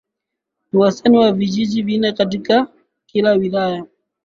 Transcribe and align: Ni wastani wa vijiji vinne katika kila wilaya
Ni 0.71 0.77
wastani 0.79 1.17
wa 1.17 1.31
vijiji 1.33 1.81
vinne 1.83 2.11
katika 2.13 2.67
kila 3.05 3.31
wilaya 3.31 3.85